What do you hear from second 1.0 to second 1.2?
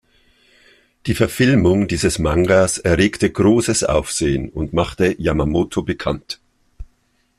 Die